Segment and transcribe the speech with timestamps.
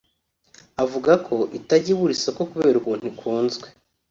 [0.83, 3.67] avuga ko itajya ibura isoko kubera ukuntu ikunzwe